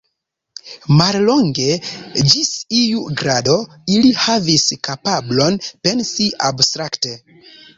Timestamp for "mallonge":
1.01-1.67